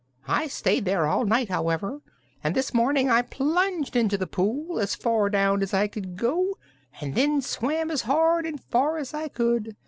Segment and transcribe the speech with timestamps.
[0.27, 2.01] I stayed there all night, however,
[2.43, 6.57] and this morning I plunged into the pool, as far down as I could go,
[6.99, 9.75] and then swam as hard and as far as I could.